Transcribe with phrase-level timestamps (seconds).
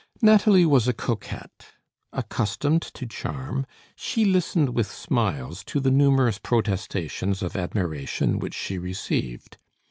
[0.19, 1.73] Nathalie was a coquette.
[2.11, 8.79] Accustomed to charm, she listened with smiles to the numerous protestations of admiration which she
[8.79, 9.59] received.